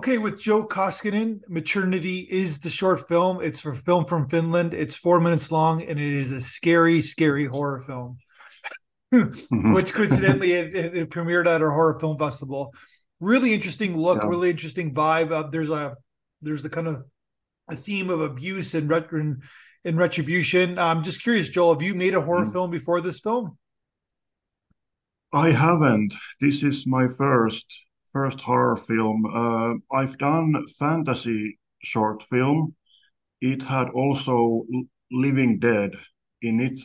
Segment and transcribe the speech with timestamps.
[0.00, 3.42] Okay, with Joel Koskinen, Maternity is the short film.
[3.42, 4.72] It's a film from Finland.
[4.72, 8.16] It's four minutes long, and it is a scary, scary horror film.
[9.12, 9.72] mm-hmm.
[9.74, 12.72] Which coincidentally it, it, it, premiered at our horror film festival.
[13.20, 14.28] Really interesting look, yeah.
[14.30, 15.32] really interesting vibe.
[15.32, 15.94] Uh, there's a
[16.40, 17.04] there's the kind of
[17.68, 19.42] a theme of abuse and, ret- and,
[19.84, 20.78] and retribution.
[20.78, 22.52] I'm just curious, Joel, have you made a horror mm.
[22.54, 23.58] film before this film?
[25.34, 26.14] I haven't.
[26.40, 27.66] This is my first
[28.12, 29.24] first horror film.
[29.26, 32.74] Uh, I've done fantasy short film.
[33.40, 34.66] It had also
[35.12, 35.92] Living Dead
[36.42, 36.80] in it,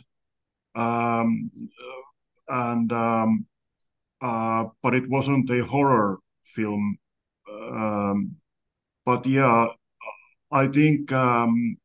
[0.76, 1.52] um,
[2.48, 3.46] and um,
[4.22, 6.98] uh, but it wasn't a horror film.
[7.52, 8.36] Um,
[9.06, 9.68] but yeah,
[10.52, 11.78] I think um,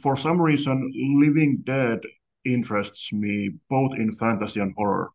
[0.00, 2.00] for some reason, Living Dead
[2.44, 5.10] interests me both in fantasy and horror.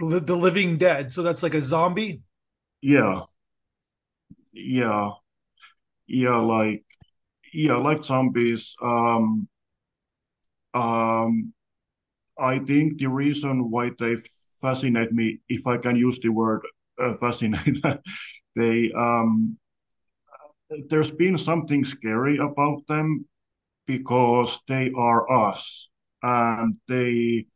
[0.00, 1.12] The Living Dead.
[1.12, 2.22] So that's like a zombie.
[2.80, 3.22] Yeah.
[4.52, 5.10] Yeah.
[6.06, 6.38] Yeah.
[6.38, 6.84] Like
[7.52, 8.74] yeah, like zombies.
[8.82, 9.48] Um.
[10.74, 11.52] Um.
[12.38, 14.16] I think the reason why they
[14.60, 16.62] fascinate me, if I can use the word
[17.02, 17.78] uh, fascinate,
[18.56, 19.58] they um.
[20.88, 23.26] There's been something scary about them
[23.86, 25.88] because they are us
[26.22, 27.46] and they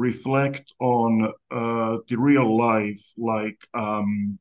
[0.00, 4.38] reflect on uh, the real life, like um,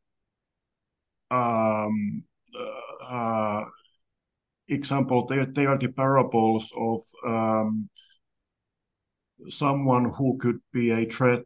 [1.31, 2.23] um,
[3.03, 3.63] uh,
[4.67, 7.89] example, they, they are the parables of um,
[9.49, 11.45] someone who could be a threat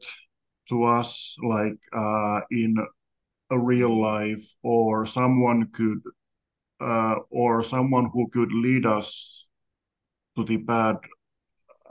[0.69, 2.75] to us, like uh, in
[3.49, 6.01] a real life, or someone could,
[6.79, 9.49] uh, or someone who could lead us
[10.35, 10.97] to the bad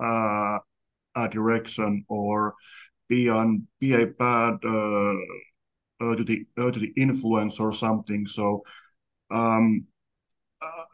[0.03, 0.59] uh,
[1.14, 2.55] a direction or
[3.08, 5.14] be on be a bad uh,
[6.00, 8.27] uh, to the uh, to the influence or something.
[8.27, 8.62] So
[9.30, 9.86] um,
[10.60, 10.84] uh,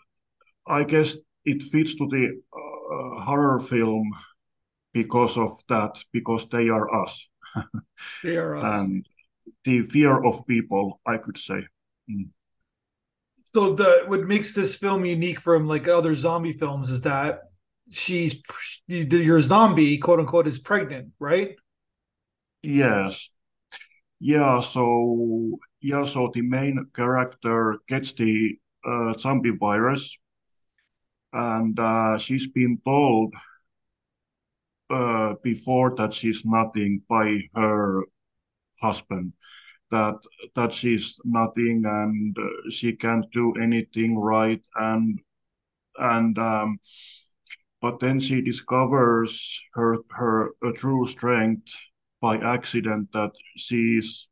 [0.66, 4.10] I guess it fits to the uh, horror film
[4.92, 7.28] because of that, because they are us.
[8.24, 8.80] they are us.
[8.80, 9.06] and
[9.64, 11.66] the fear of people, I could say.
[12.10, 12.28] Mm.
[13.54, 17.47] So the what makes this film unique from like other zombie films is that
[17.90, 18.40] she's
[18.86, 21.56] your zombie quote unquote is pregnant right?
[22.62, 23.30] Yes.
[24.20, 30.16] Yeah so yeah so the main character gets the uh, zombie virus
[31.32, 33.34] and uh, she's been told
[34.90, 38.04] uh, before that she's nothing by her
[38.80, 39.32] husband
[39.90, 40.16] that
[40.54, 45.20] that she's nothing and uh, she can't do anything right and
[45.98, 46.78] and um,
[47.80, 51.72] but then she discovers her her true strength
[52.20, 54.28] by accident that she's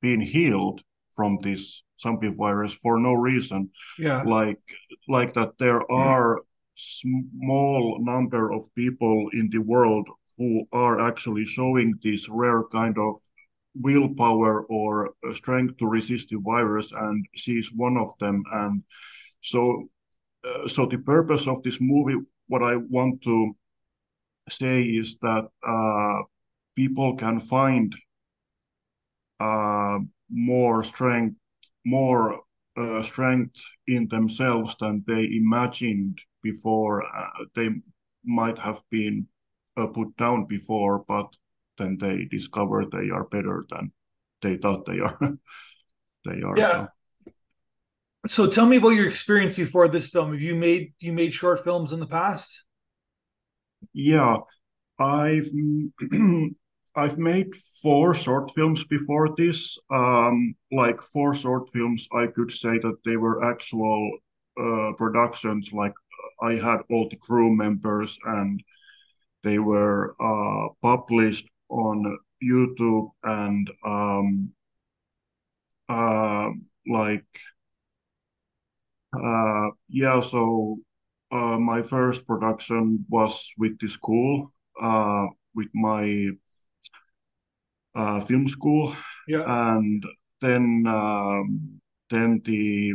[0.00, 0.82] been healed
[1.14, 3.70] from this zombie virus for no reason.
[3.98, 4.22] Yeah.
[4.22, 4.60] Like
[5.08, 6.42] like that there are yeah.
[6.74, 10.08] small number of people in the world
[10.38, 13.16] who are actually showing this rare kind of
[13.74, 18.42] willpower or strength to resist the virus and she's one of them.
[18.52, 18.82] And
[19.42, 19.88] so
[20.44, 22.16] uh, so the purpose of this movie
[22.50, 23.54] what I want to
[24.48, 26.22] say is that uh,
[26.74, 27.94] people can find
[29.38, 31.36] uh, more strength,
[31.86, 32.40] more
[32.76, 37.04] uh, strength in themselves than they imagined before.
[37.04, 37.68] Uh, they
[38.24, 39.28] might have been
[39.76, 41.32] uh, put down before, but
[41.78, 43.92] then they discover they are better than
[44.42, 45.18] they thought they are.
[46.24, 46.58] they are.
[46.58, 46.72] Yeah.
[46.72, 46.88] So
[48.26, 50.32] so tell me about your experience before this film.
[50.32, 52.64] Have you made you made short films in the past?
[53.92, 54.38] Yeah
[54.98, 55.48] i've
[56.96, 59.78] i've made four short films before this.
[59.90, 64.18] Um like four short films i could say that they were actual
[64.60, 65.72] uh, productions.
[65.72, 65.94] Like
[66.42, 68.62] i had all the crew members and
[69.42, 74.50] they were uh, published on youtube and um
[75.88, 76.48] uh
[76.86, 77.26] like
[79.12, 80.78] uh, yeah, so
[81.30, 86.30] uh, my first production was with the school, uh, with my
[87.94, 88.94] uh, film school,
[89.26, 90.04] yeah, and
[90.40, 92.94] then um, then the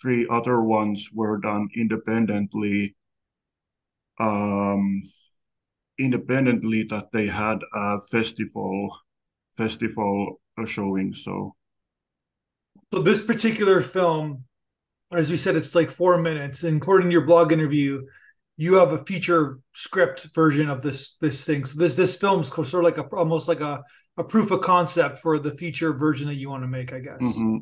[0.00, 2.94] three other ones were done independently.
[4.18, 5.02] Um,
[5.98, 8.90] independently that they had a festival
[9.56, 11.54] festival showing so
[12.92, 14.44] so this particular film
[15.12, 16.62] as we said, it's like four minutes.
[16.62, 18.02] And according to your blog interview,
[18.56, 21.64] you have a feature script version of this this thing.
[21.64, 23.82] So this this film's sort of like a almost like a
[24.16, 27.20] a proof of concept for the feature version that you want to make, I guess.
[27.20, 27.58] Mm-hmm.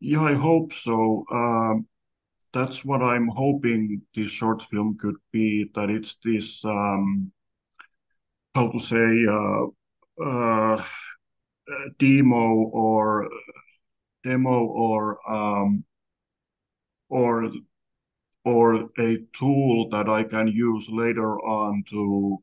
[0.00, 1.24] Yeah, I hope so.
[1.30, 1.86] Um,
[2.52, 5.70] that's what I'm hoping this short film could be.
[5.74, 7.30] That it's this um,
[8.54, 9.66] how to say uh,
[10.24, 10.84] uh,
[11.98, 13.28] demo or
[14.24, 15.84] demo or um,
[17.10, 17.50] or
[18.44, 22.38] or a tool that I can use later on to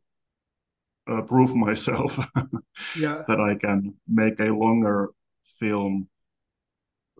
[1.08, 2.20] uh, prove myself
[2.96, 3.24] yeah.
[3.28, 5.10] that I can make a longer
[5.44, 6.08] film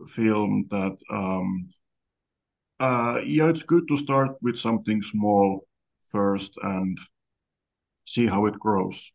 [0.06, 1.70] film that um,
[2.78, 5.66] uh, yeah it's good to start with something small
[6.12, 6.98] first and
[8.04, 9.10] see how it grows.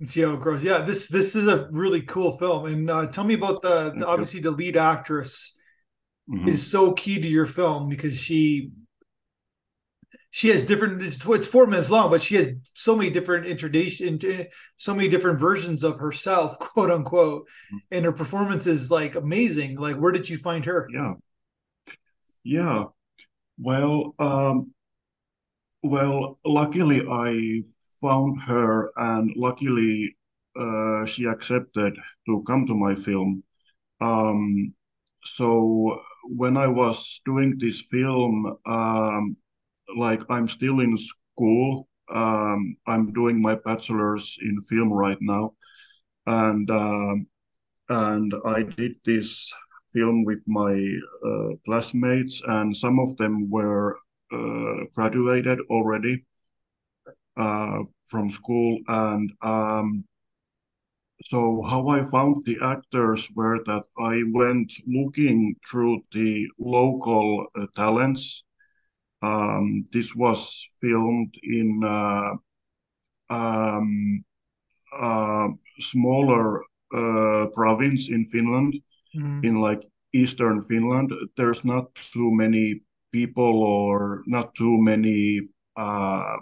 [0.00, 0.64] And see how it grows.
[0.64, 2.66] Yeah this this is a really cool film.
[2.66, 5.58] And uh, tell me about the, the obviously the lead actress
[6.28, 6.48] mm-hmm.
[6.48, 8.70] is so key to your film because she
[10.34, 14.18] she has different it's, it's, four minutes long but she has so many different introduction
[14.76, 17.76] so many different versions of herself quote unquote mm-hmm.
[17.92, 19.76] and her performance is like amazing.
[19.76, 20.88] Like where did you find her?
[20.92, 21.14] Yeah.
[22.42, 22.84] Yeah.
[23.58, 24.72] Well um
[25.84, 27.62] well luckily i
[28.00, 30.16] found her and luckily
[30.58, 31.94] uh, she accepted
[32.26, 33.44] to come to my film.
[34.00, 34.74] Um
[35.22, 39.36] so when I was doing this film, um,
[39.96, 41.88] like I'm still in school.
[42.12, 45.54] Um, I'm doing my bachelor's in film right now,
[46.26, 47.26] and um,
[47.88, 49.52] and I did this
[49.92, 50.74] film with my
[51.26, 53.96] uh, classmates, and some of them were
[54.32, 56.24] uh, graduated already
[57.36, 60.04] uh, from school, and um,
[61.24, 67.66] so how I found the actors were that I went looking through the local uh,
[67.74, 68.44] talents.
[69.22, 72.34] Um, this was filmed in uh,
[73.30, 74.24] um,
[74.94, 75.48] uh,
[75.80, 76.62] smaller
[76.94, 78.76] uh, province in Finland,
[79.16, 79.44] mm.
[79.44, 79.82] in like
[80.12, 81.10] eastern Finland.
[81.38, 82.82] There's not too many
[83.12, 86.36] people or not too many uh,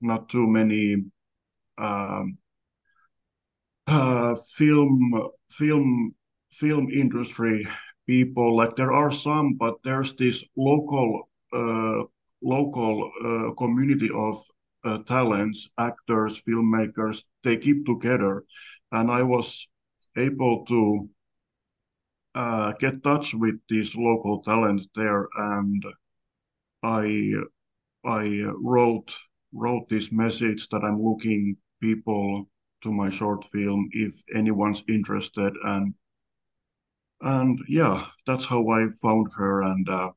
[0.00, 0.96] not too many
[1.78, 2.36] um,
[3.86, 5.12] uh, film
[5.50, 6.14] film
[6.52, 7.66] film industry
[8.06, 12.02] people like there are some but there's this local uh,
[12.42, 14.42] local uh, community of
[14.84, 17.24] uh, talents actors filmmakers.
[17.44, 18.44] They keep together.
[18.90, 19.68] And i was
[20.16, 21.08] able to
[22.34, 25.28] uh, get touch with these local talents there.
[25.36, 25.84] And
[26.82, 27.32] i
[28.04, 29.14] i wrote
[29.52, 32.48] wrote this message that i'm looking people
[32.82, 35.94] to my short film if anyone's interested and
[37.20, 40.10] and yeah that's how i found her and uh,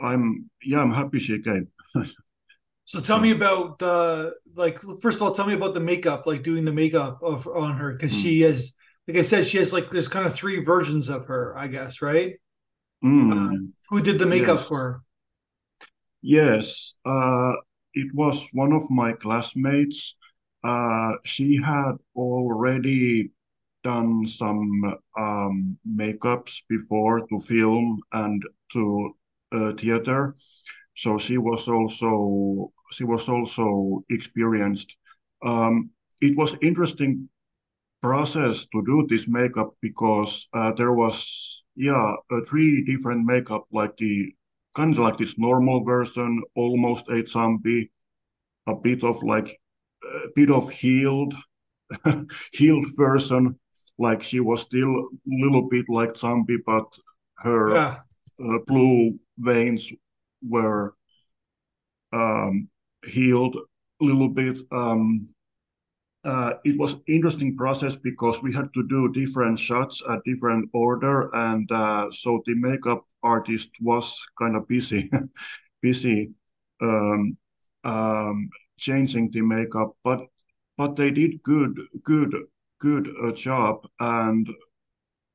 [0.00, 1.68] i'm yeah i'm happy she came
[2.84, 6.42] so tell me about uh like first of all tell me about the makeup like
[6.42, 8.22] doing the makeup of on her because mm.
[8.22, 8.74] she has
[9.08, 12.00] like i said she has like there's kind of three versions of her i guess
[12.00, 12.34] right
[13.04, 13.32] mm.
[13.32, 13.58] uh,
[13.90, 14.68] who did the makeup yes.
[14.68, 15.00] for her
[16.22, 17.52] yes uh
[17.94, 20.16] it was one of my classmates
[20.64, 23.30] uh, she had already
[23.84, 29.14] done some um, makeups before to film and to
[29.52, 30.36] uh, theater,
[30.96, 34.96] so she was also she was also experienced.
[35.44, 35.90] Um,
[36.20, 37.28] it was interesting
[38.02, 43.96] process to do this makeup because uh, there was yeah uh, three different makeup like
[43.96, 44.32] the
[44.76, 47.90] kind of like this normal version almost a zombie
[48.66, 49.58] a bit of like
[50.24, 51.34] a bit of healed
[52.52, 53.58] healed version
[53.98, 56.86] like she was still a little bit like zombie but
[57.38, 57.96] her yeah.
[58.44, 59.92] uh, blue veins
[60.42, 60.94] were
[62.12, 62.68] um,
[63.06, 63.56] healed
[64.00, 65.26] a little bit um,
[66.24, 71.34] uh, it was interesting process because we had to do different shots at different order
[71.34, 75.10] and uh, so the makeup artist was kind of busy
[75.82, 76.30] busy
[76.80, 77.36] um,
[77.84, 80.26] um, changing the makeup, but
[80.76, 82.34] but they did good good
[82.80, 84.48] good uh, job and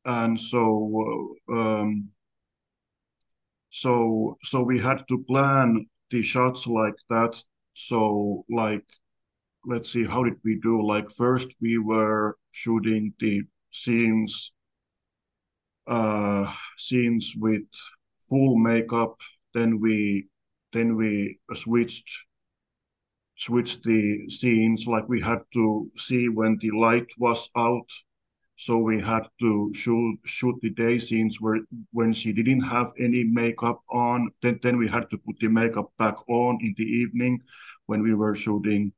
[0.05, 2.09] and so um,
[3.71, 7.41] so so we had to plan the shots like that.
[7.73, 8.85] So like
[9.65, 10.85] let's see how did we do?
[10.85, 14.51] Like first we were shooting the scenes
[15.87, 17.63] uh scenes with
[18.29, 19.19] full makeup
[19.53, 20.27] then we
[20.71, 22.25] then we switched
[23.39, 27.89] switch the scenes like we had to see when the light was out.
[28.57, 33.23] So we had to shoot shoot the day scenes where when she didn't have any
[33.23, 34.29] makeup on.
[34.41, 37.39] Then then we had to put the makeup back on in the evening
[37.85, 38.91] when we were shooting.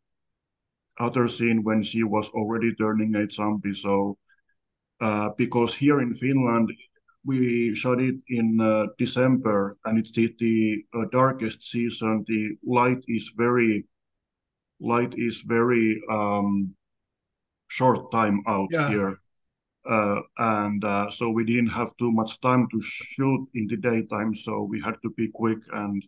[1.00, 3.76] Other scene when she was already turning a zombie.
[3.76, 4.18] So
[5.02, 6.72] uh, because here in finland
[7.24, 12.24] we shot it in uh, december and it's the, the uh, darkest season.
[12.28, 13.86] The light is very
[14.82, 16.76] light is very um,
[17.68, 18.88] short time out Yeah.
[18.88, 19.20] here
[19.90, 24.36] uh, and uh, so we didn't have too much time to shoot in the daytime
[24.36, 26.04] so we had to be quick and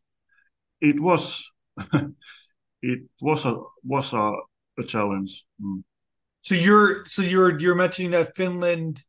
[0.81, 1.45] it was
[2.81, 4.33] it was a was a,
[4.79, 5.83] a challenge Mm.
[6.41, 9.03] So you're so you're you're mentioning that Finland,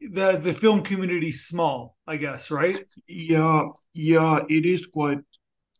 [0.00, 2.80] the the film community small, I guess, right?
[3.08, 5.20] yeah yeah it is quite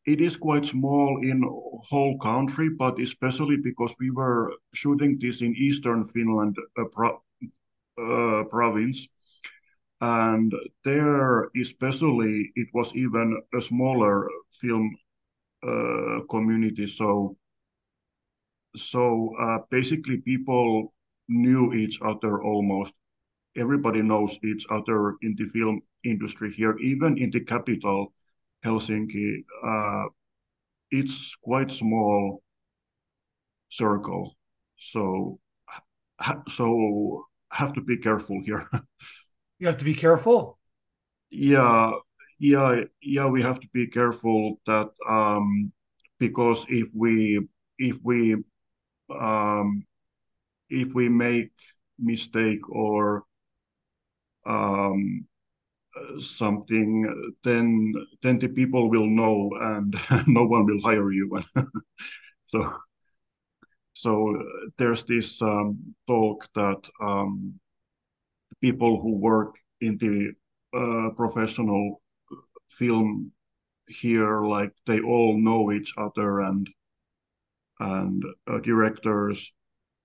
[0.07, 1.43] it is quite small in
[1.91, 7.23] whole country but especially because we were shooting this in eastern finland uh, pro-
[7.99, 9.09] uh, province.
[10.01, 10.53] And
[10.85, 14.97] there especially it was even a smaller film
[15.67, 16.87] uh, community.
[16.87, 17.37] So
[18.77, 20.95] so uh, basically people
[21.29, 22.95] knew each other almost.
[23.57, 28.13] Everybody knows each other in the film industry here even in the capital
[28.65, 30.05] helsinki uh,
[30.91, 32.43] it's quite small
[33.69, 34.37] circle
[34.79, 35.39] so
[36.21, 38.69] ha- so have to be careful here
[39.59, 40.59] You have to be careful.
[41.31, 41.93] yeah
[42.39, 45.73] yeah yeah we have to be careful that um
[46.19, 47.41] because if we
[47.79, 48.37] if we
[49.11, 49.85] um
[50.71, 51.53] if we make
[51.99, 53.25] mistake or
[54.47, 55.27] um
[56.21, 59.95] something then then the people will know and
[60.27, 61.43] no one will hire you.
[62.49, 62.73] So
[63.95, 64.43] so
[64.79, 67.59] there's this um, talk that um,
[68.61, 70.33] people who work in the
[70.77, 72.01] uh, professional
[72.71, 73.33] film
[73.89, 76.69] here like they all know each other and
[77.81, 79.53] and uh, directors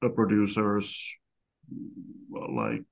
[0.04, 1.16] uh, producers
[2.30, 2.84] like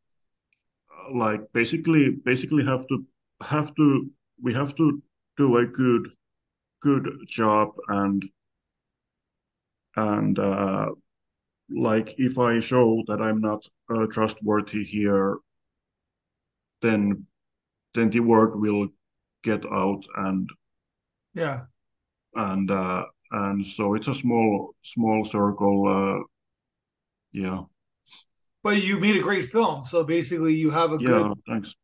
[1.13, 3.05] like basically basically have to
[3.41, 4.09] have to
[4.41, 5.01] we have to
[5.37, 6.09] do a good
[6.81, 8.23] good job and
[9.95, 10.89] and uh,
[11.69, 15.37] like if I show that I'm not uh, trustworthy here,
[16.81, 17.25] then
[17.93, 18.89] then the word will
[19.43, 20.49] get out and
[21.33, 21.65] Yeah.
[22.35, 25.87] and uh, and so it's a small small circle.
[25.87, 26.23] Uh,
[27.31, 27.63] yeah,
[28.63, 29.85] But you made a great film.
[29.85, 31.07] So basically you have a yeah.
[31.07, 31.75] good Thanks.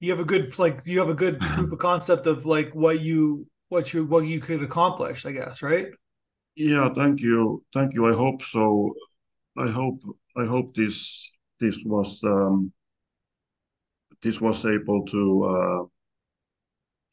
[0.00, 3.00] you have a good like you have a good proof of concept of like what
[3.00, 5.88] you what you what you could accomplish, I guess, right?
[6.54, 8.06] Yeah, thank you, thank you.
[8.06, 8.94] I hope so.
[9.58, 10.00] I hope
[10.36, 11.30] I hope this
[11.60, 12.72] this was um,
[14.22, 15.84] this was able to uh,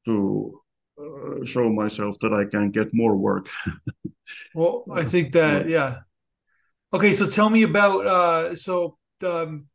[0.05, 0.61] to
[0.99, 3.49] uh, show myself that I can get more work.
[4.55, 5.99] Well, I think that yeah.
[6.93, 9.65] Okay, so tell me about uh so um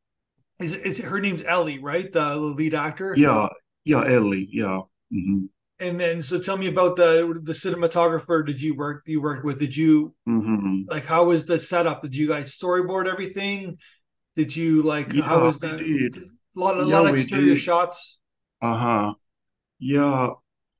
[0.60, 2.12] is is her name's Ellie, right?
[2.12, 3.14] The lead actor?
[3.14, 3.48] Yeah,
[3.84, 4.48] yeah, Ellie.
[4.50, 4.82] Yeah.
[5.10, 5.46] hmm
[5.80, 9.58] And then so tell me about the the cinematographer did you work you worked with?
[9.58, 12.02] Did you hmm like how was the setup?
[12.02, 13.78] Did you guys storyboard everything?
[14.37, 15.80] Did you like how was that?
[16.56, 17.56] A lot, a Yeah, lot of exterior did.
[17.56, 18.20] shots.
[18.62, 19.14] Uh-huh.
[19.80, 20.30] Yeah,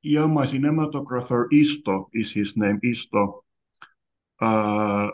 [0.03, 3.43] yeah, my cinematographer Isto is his name, Isto.
[4.41, 5.09] Uh,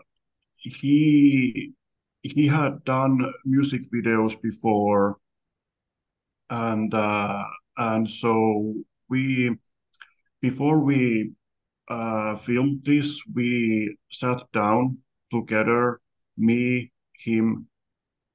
[0.66, 1.74] he
[2.22, 5.18] he had done music videos before,
[6.50, 7.44] and uh,
[7.78, 8.74] and so
[9.10, 9.56] we
[10.42, 11.32] before we
[11.88, 14.98] uh, filmed this, we sat down
[15.32, 16.02] together,
[16.38, 17.68] me, him,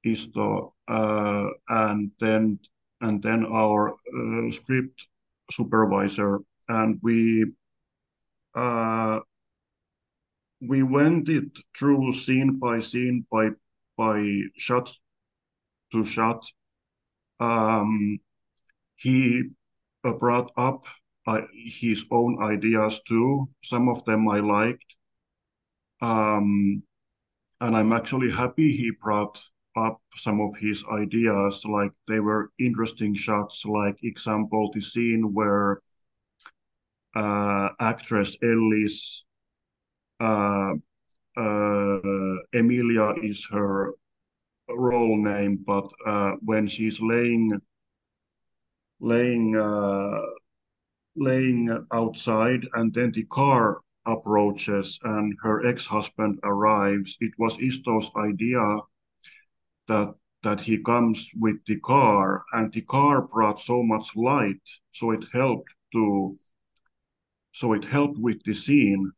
[0.05, 2.59] Isto, uh, and then
[3.01, 5.07] and then our uh, script
[5.51, 7.45] supervisor, and we
[8.55, 9.19] uh,
[10.61, 13.49] we went it through scene by scene by
[13.97, 14.91] by shot
[15.91, 16.45] to shot.
[17.39, 18.19] Um,
[18.95, 19.43] he
[20.03, 20.85] uh, brought up
[21.27, 23.49] uh, his own ideas too.
[23.63, 24.95] Some of them I liked.
[26.01, 26.83] Um,
[27.59, 29.39] and I'm actually happy he brought
[29.75, 31.63] up some of his ideas.
[31.65, 33.65] Like they were interesting shots.
[33.65, 35.81] Like example, the scene where
[37.15, 39.25] uh, actress Ellis,
[42.53, 43.93] Emilia is her
[44.69, 47.59] role name, but uh, when she's laying
[48.99, 50.21] laying uh,
[51.15, 58.77] laying outside and then the car approaches and her ex-husband arrives it was isto's idea
[59.87, 60.13] that
[60.43, 64.61] that he comes with the car, and the car brought so much light,
[64.91, 66.37] so it helped to
[67.51, 69.11] so it helped with the scene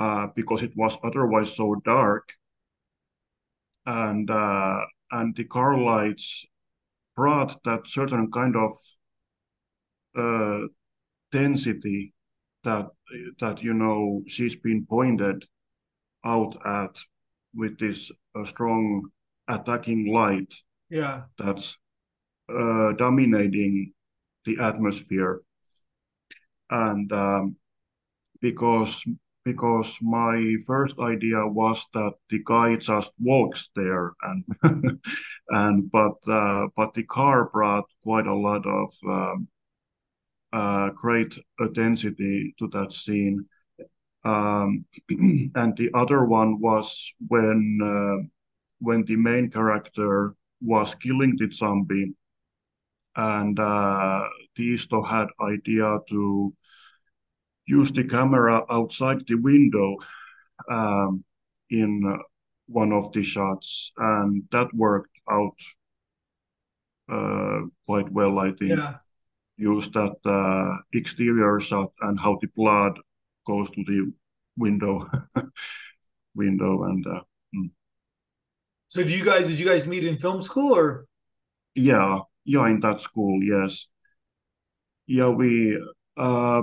[0.00, 2.32] uh, because it was otherwise so dark,
[3.86, 4.80] and uh,
[5.12, 6.44] and the car lights
[7.14, 8.72] brought that certain kind of
[10.18, 10.66] uh,
[11.30, 12.12] density
[12.64, 12.86] that
[13.38, 15.44] that you know she's been pointed
[16.24, 16.96] out at
[17.54, 19.08] with this uh, strong
[19.48, 20.52] attacking light
[20.88, 21.22] yeah.
[21.38, 21.76] that's
[22.48, 23.92] uh, dominating
[24.44, 25.40] the atmosphere.
[26.70, 27.56] And um,
[28.40, 29.04] because
[29.44, 34.44] because my first idea was that the guy just walks there and
[35.48, 39.48] and but uh, but the car brought quite a lot of um,
[40.52, 43.46] uh, great intensity to that scene.
[44.24, 48.26] Um, and the other one was when uh,
[48.80, 52.14] when the main character was killing the zombie
[53.16, 54.28] and uh,
[54.58, 56.52] Isto had idea to
[57.70, 59.96] use the camera outside the window
[60.68, 61.24] um,
[61.70, 62.22] in uh,
[62.66, 65.58] one of the shots, and that worked out
[67.10, 68.78] uh, quite well, I think.
[68.78, 68.94] yeah
[69.56, 72.98] Use that uh, exterior shot and how the blood
[73.46, 74.10] goes to the
[74.56, 75.06] window,
[76.34, 77.20] window, and uh,
[77.54, 77.70] mm.
[78.88, 81.04] so do you guys did you guys meet in film school or
[81.74, 83.86] yeah, yeah, in that school, yes,
[85.06, 85.78] yeah, we
[86.16, 86.62] uh,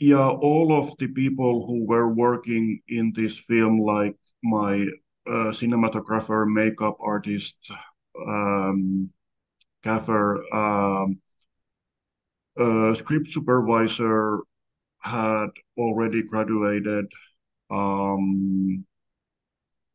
[0.00, 4.86] yeah, all of the people who were working in this film, like my
[5.26, 7.56] uh, cinematographer, makeup artist,
[8.26, 9.10] um,
[9.84, 11.20] gaffer, um,
[12.58, 14.40] uh, script supervisor
[15.00, 17.04] had already graduated,
[17.70, 18.84] um,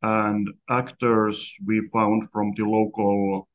[0.03, 3.47] and actors we found from the local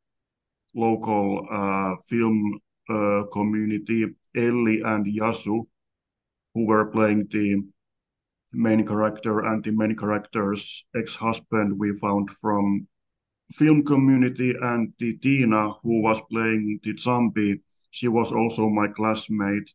[0.74, 5.66] local uh, film uh, community, Elli and Yasu
[6.54, 7.62] who were playing the
[8.52, 12.86] main character and the main character's ex-husband we found from
[13.52, 19.70] film community and the Tina who was playing the zombie she was also my classmate.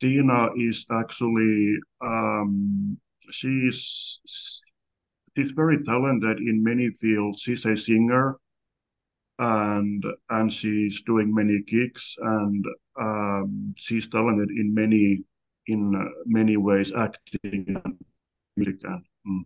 [0.00, 2.98] Tina is actually um,
[3.30, 4.20] she's
[5.36, 7.40] she's very talented in many fields.
[7.40, 8.38] She's a singer
[9.38, 12.64] and and she's doing many gigs and
[13.00, 15.24] um, she's talented in many
[15.66, 17.96] in many ways acting and
[18.56, 19.40] music and mm.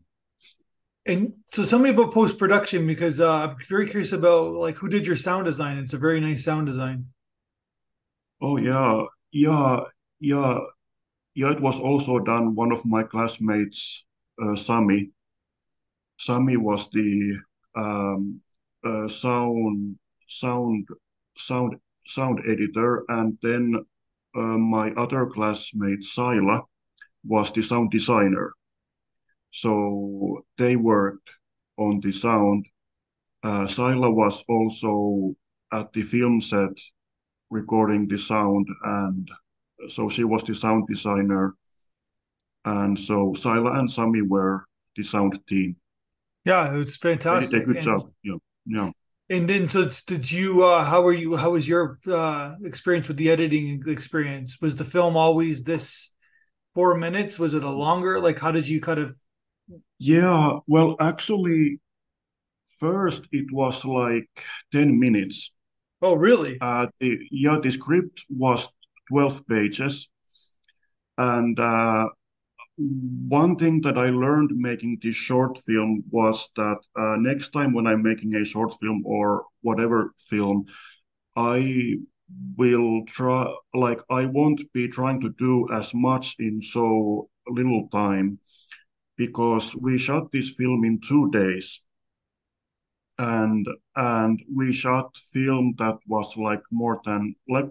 [1.06, 4.88] and so tell me about post production because uh, I'm very curious about like who
[4.88, 5.78] did your sound design.
[5.78, 7.06] It's a very nice sound design.
[8.40, 9.04] oh yeah.
[9.32, 9.80] Yeah.
[10.20, 10.58] Yeah.
[11.34, 12.54] Yeah it was also done.
[12.54, 14.04] One of my classmates
[14.42, 15.10] uh, Sami.
[16.18, 17.38] Sami was the
[17.76, 18.40] um,
[18.84, 20.88] uh, sound sound
[21.36, 21.76] sound
[22.06, 23.04] sound editor.
[23.08, 23.84] And then
[24.40, 26.62] my other classmate Saila
[27.24, 28.52] was the sound designer.
[29.50, 31.30] So they worked
[31.76, 32.66] on the sound.
[33.42, 35.34] Uh, Saila was also
[35.72, 36.76] at the film set
[37.50, 39.28] recording the sound, and
[39.88, 41.54] so she was the sound designer.
[42.64, 44.64] And so Saila and Sami were
[44.96, 45.76] the sound team.
[46.44, 47.50] Yeah, it's fantastic.
[47.50, 48.10] They did a good and, job.
[48.22, 48.90] Yeah, yeah.
[49.30, 50.64] And then, so did you?
[50.64, 51.36] Uh, how were you?
[51.36, 54.58] How was your uh, experience with the editing experience?
[54.60, 56.14] Was the film always this
[56.74, 57.38] four minutes?
[57.38, 58.20] Was it a longer?
[58.20, 59.16] Like, how did you kind of?
[59.98, 61.80] Yeah, well, actually,
[62.78, 64.30] first it was like
[64.72, 65.52] 10 minutes.
[66.00, 66.58] Oh, really?
[66.60, 68.68] Uh, the, yeah, the script was
[69.10, 70.08] 12 pages.
[71.18, 72.08] And uh,
[72.78, 77.86] one thing that I learned making this short film was that uh, next time when
[77.86, 80.66] I'm making a short film or whatever film,
[81.36, 81.96] I
[82.56, 88.38] will try, like, I won't be trying to do as much in so little time
[89.16, 91.82] because we shot this film in two days.
[93.18, 97.68] And and we shot film that was like more than like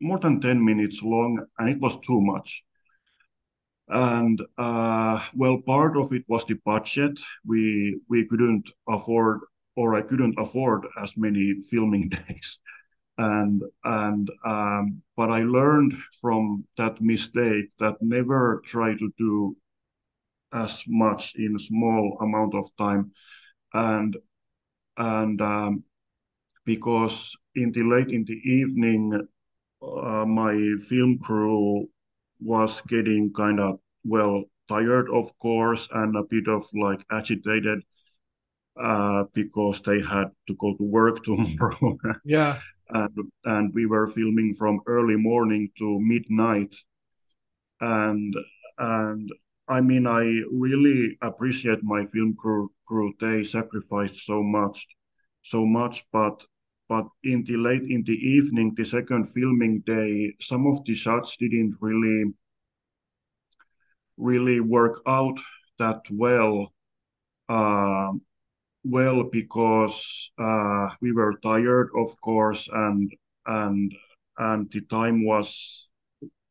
[0.00, 2.64] more than 10 minutes long and it was too much
[3.88, 7.18] and uh, well part of it was the budget.
[7.46, 9.40] We we couldn't afford
[9.76, 12.60] or i couldn't afford as many filming days.
[13.18, 19.56] And and um, but i learned from that mistake that never try to do
[20.52, 23.12] as much in a small amount of time.
[23.74, 24.16] And
[24.96, 25.84] and um,
[26.64, 29.26] because in the late in the evening
[29.82, 30.54] uh, my
[30.88, 31.88] film crew
[32.40, 37.82] was getting kind of well tired of course and a bit of like agitated
[38.78, 41.98] uh, because they had to go to work tomorrow.
[42.24, 42.58] yeah.
[42.90, 43.10] and,
[43.44, 46.74] and we were filming from early morning to midnight.
[47.80, 48.34] And
[48.78, 49.28] and
[49.68, 52.70] I mean, I really appreciate my film crew.
[52.86, 54.86] Crew they sacrificed so much,
[55.42, 56.06] so much.
[56.12, 56.44] But
[56.88, 61.36] but in the late in the evening, the second filming day, some of the shots
[61.36, 62.32] didn't really
[64.16, 65.38] really work out
[65.78, 66.72] that well.
[67.48, 68.12] Uh,
[68.84, 73.12] well because uh, we were tired, of course, and
[73.46, 73.94] and
[74.38, 75.90] and the time was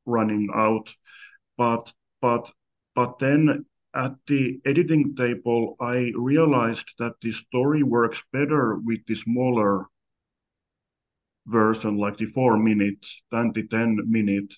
[0.05, 0.93] running out.
[1.57, 2.51] But but
[2.95, 9.15] but then at the editing table, I realized that the story works better with the
[9.15, 9.87] smaller
[11.47, 14.53] version, like the four minute, than the 10 minute,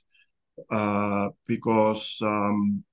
[0.71, 2.83] uh, because um,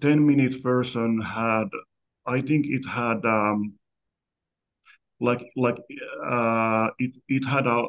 [0.00, 1.68] 10 minute version had
[2.26, 3.78] I think it had um,
[5.20, 5.78] like like
[6.24, 7.84] uh, it it had a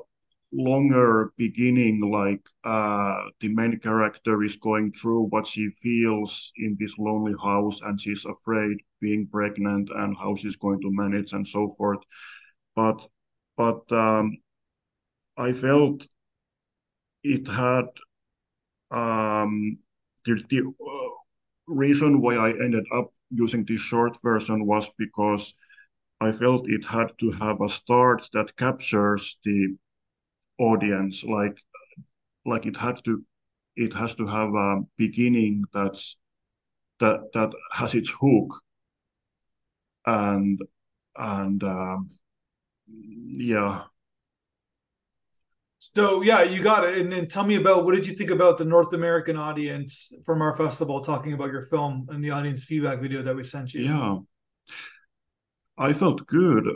[0.51, 6.97] longer beginning like uh, the main character is going through what she feels in this
[6.97, 11.69] lonely house and she's afraid being pregnant and how she's going to manage and so
[11.77, 11.99] forth.
[12.75, 13.07] But
[13.57, 14.37] but um,
[15.39, 16.07] i felt
[17.23, 17.85] it had
[18.91, 19.77] um,
[20.25, 21.09] the, the uh,
[21.67, 25.53] reason why i ended up using this short version was because
[26.21, 29.77] I felt it had to have a start that captures the
[30.57, 31.57] audience, like
[32.45, 33.23] like it had to
[33.75, 36.17] it has to have a beginning that's
[36.99, 38.61] that that has its hook.
[40.05, 40.59] And
[41.15, 42.09] and um,
[42.87, 43.85] yeah
[45.79, 46.97] so yeah, you got it.
[46.97, 50.41] And then tell me about what did you think about the North American audience from
[50.41, 53.83] our festival talking about your film and the audience feedback video that we sent you?
[53.85, 54.17] Yeah,
[55.77, 56.67] I felt good,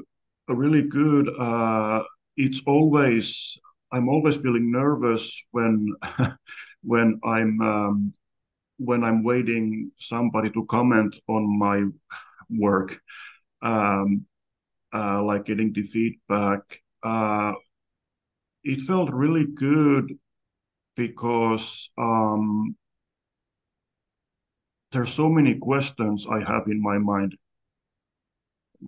[0.47, 1.29] really good.
[1.37, 2.03] Uh,
[2.37, 3.57] it's always
[3.91, 5.93] I'm always feeling nervous when
[6.83, 8.13] when I'm um,
[8.77, 11.85] when I'm waiting somebody to comment on my
[12.49, 12.99] work,
[13.61, 14.25] um,
[14.93, 16.81] uh, like getting the feedback.
[17.03, 17.53] Uh,
[18.63, 20.17] it felt really good
[20.95, 22.75] because um,
[24.93, 27.35] there's so many questions I have in my mind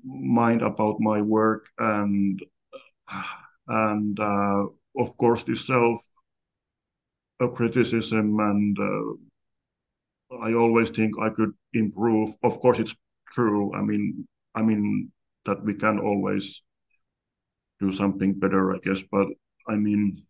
[0.05, 2.39] mind about my work and
[3.67, 4.65] and uh,
[4.97, 6.01] of course the self
[7.39, 9.13] a criticism and uh,
[10.39, 12.35] I always think I could improve.
[12.43, 12.95] Of course, it's
[13.27, 13.73] true.
[13.73, 15.11] I mean, I mean
[15.45, 16.61] that we can always
[17.79, 19.01] do something better, I guess.
[19.11, 19.27] But
[19.67, 20.21] I mean,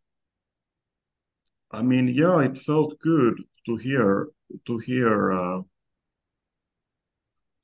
[1.71, 4.29] I mean, yeah, it felt good to hear
[4.67, 5.61] to hear uh,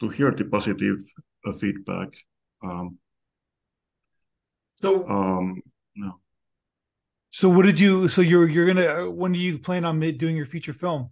[0.01, 0.99] to hear the positive
[1.45, 2.09] uh, feedback.
[2.63, 2.97] Um,
[4.81, 5.61] so, um,
[5.95, 6.19] no.
[7.29, 8.07] So, what did you?
[8.07, 11.11] So, you're you're gonna when do you plan on doing your feature film?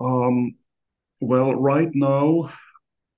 [0.00, 0.56] Um,
[1.20, 2.50] well, right now,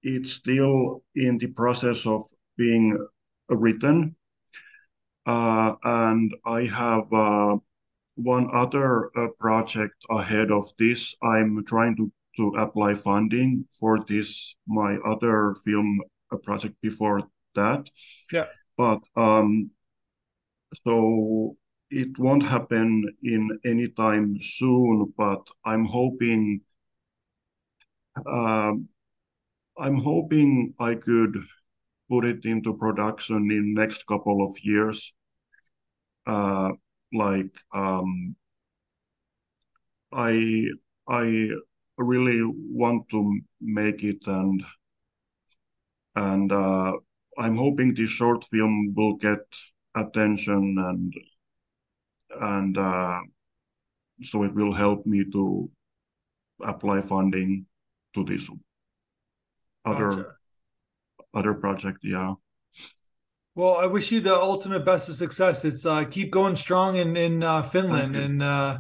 [0.02, 2.22] it's still in the process of
[2.56, 2.96] being
[3.48, 4.14] written.
[5.26, 7.56] Uh, and I have uh,
[8.14, 11.14] one other uh, project ahead of this.
[11.22, 16.00] I'm trying to, to apply funding for this, my other film
[16.44, 17.22] project before
[17.54, 17.88] that.
[18.32, 18.46] Yeah.
[18.76, 19.70] But um,
[20.84, 21.56] so
[21.90, 26.60] it won't happen in any time soon, but I'm hoping
[28.26, 28.88] um,
[29.78, 31.36] I'm hoping I could
[32.08, 35.12] put it into production in next couple of years.
[36.26, 36.72] Uh,
[37.12, 38.34] like um,
[40.12, 40.66] I
[41.08, 41.50] I
[41.98, 44.62] really want to make it and
[46.14, 46.92] and uh,
[47.38, 49.40] I'm hoping this short film will get
[49.94, 51.14] attention and
[52.40, 53.20] and uh,
[54.22, 55.70] so it will help me to
[56.62, 57.66] apply funding
[58.14, 58.48] to this
[59.84, 60.35] other gotcha.
[61.36, 62.32] Other project yeah
[63.56, 65.64] well, I wish you the ultimate best of success.
[65.64, 68.78] It's uh, keep going strong in in uh, Finland and uh,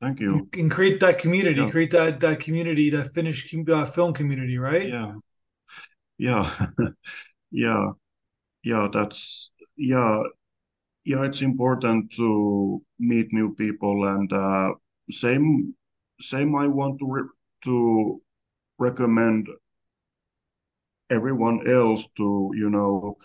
[0.00, 1.70] thank you and create that community, yeah.
[1.70, 4.88] create that that community, that Finnish uh, film community, right?
[4.88, 5.12] Yeah,
[6.16, 6.68] yeah,
[7.50, 7.90] yeah,
[8.62, 8.88] yeah.
[8.90, 10.22] That's yeah,
[11.04, 11.22] yeah.
[11.24, 14.72] It's important to meet new people and uh,
[15.10, 15.74] same
[16.18, 16.56] same.
[16.56, 18.22] I want to re- to
[18.78, 19.48] recommend
[21.14, 23.16] everyone else to you know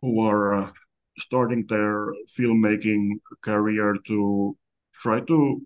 [0.00, 0.70] who are uh,
[1.18, 4.56] starting their filmmaking career to
[4.92, 5.62] try to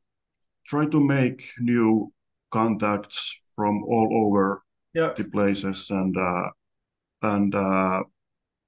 [0.66, 2.12] try to make new
[2.50, 4.62] contacts from all over
[4.94, 5.12] yeah.
[5.16, 6.48] the places and uh,
[7.22, 8.02] and uh,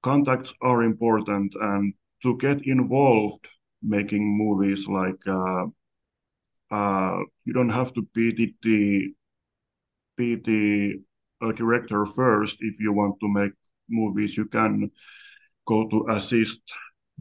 [0.03, 3.47] contacts are important and to get involved
[3.83, 5.65] making movies like uh,
[6.71, 9.15] uh, you don't have to be the, the
[10.17, 11.01] be the
[11.41, 12.59] uh, director first.
[12.61, 13.53] If you want to make
[13.89, 14.91] movies you can
[15.67, 16.61] go to assist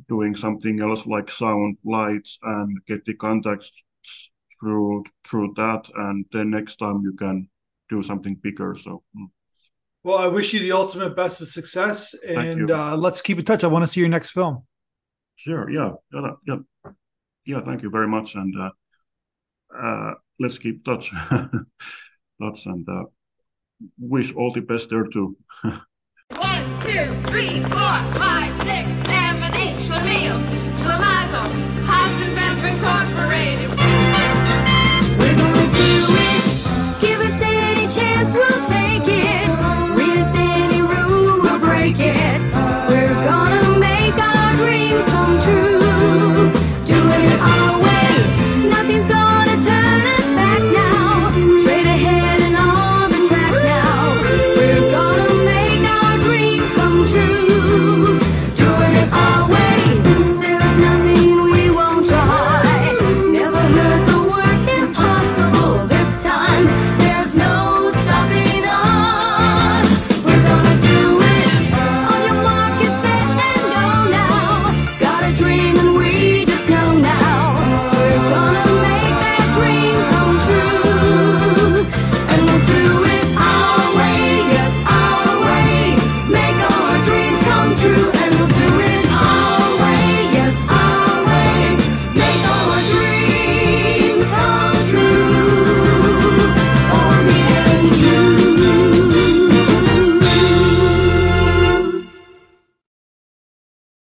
[0.07, 3.83] doing something else like sound lights and get the contacts
[4.59, 5.89] through through that.
[5.95, 7.49] And then next time you can
[7.89, 9.25] do something bigger so mm.
[10.03, 13.63] well i wish you the ultimate best of success and uh, let's keep in touch.
[13.63, 14.63] I want to see your next film.
[15.35, 16.57] Sure yeah yeah yeah,
[17.45, 18.69] yeah thank you very much and uh,
[19.75, 21.11] uh, let's keep touch.
[22.41, 23.03] Touch and uh,
[23.99, 25.35] wish all the best there too.
[25.63, 28.98] One, two, three, four, five, six,